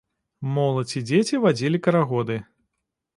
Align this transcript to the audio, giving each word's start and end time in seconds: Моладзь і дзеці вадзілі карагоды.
Моладзь 0.53 0.95
і 1.01 1.03
дзеці 1.11 1.41
вадзілі 1.43 1.83
карагоды. 1.89 2.39